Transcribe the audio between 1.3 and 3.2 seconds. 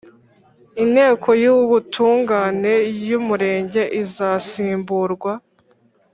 y Ubutungane y